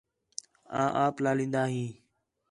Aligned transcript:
آں 0.81 0.89
آپ 1.03 1.15
لالین٘دا 1.23 1.63
ہیں 1.73 1.89